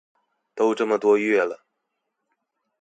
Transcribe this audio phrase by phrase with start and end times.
[0.55, 1.63] 都這麼多個月了